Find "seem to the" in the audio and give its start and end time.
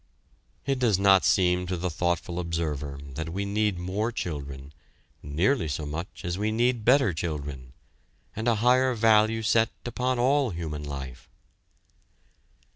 1.23-1.91